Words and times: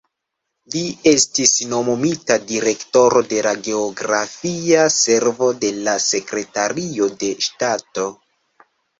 Li 0.75 0.79
estis 1.09 1.49
nomumita 1.73 2.37
direktoro 2.51 3.21
de 3.33 3.43
la 3.47 3.51
geografia 3.67 4.85
servo 4.95 5.49
de 5.65 5.69
la 5.89 5.95
Sekretario 6.05 7.11
de 7.25 7.29
Ŝtato. 7.49 8.07